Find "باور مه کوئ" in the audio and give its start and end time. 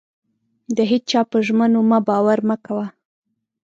2.07-2.87